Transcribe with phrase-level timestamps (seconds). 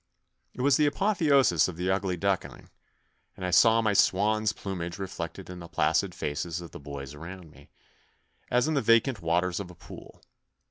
[0.55, 2.71] It was the apotheosis of the ugly duckling,
[3.37, 7.51] and I saw my swan's plumage reflected in the placid faces of the boys around
[7.51, 7.69] me,
[8.49, 10.23] as in the vacant waters of a pool.